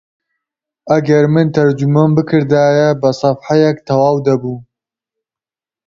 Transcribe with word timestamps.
ئەگەر 0.91 1.25
من 1.33 1.47
تەرجەمەم 1.55 2.11
بکردایە 2.17 2.89
بە 3.01 3.09
سەفحەیەک 3.19 3.77
تەواو 3.87 4.17
دەبوو 4.27 4.57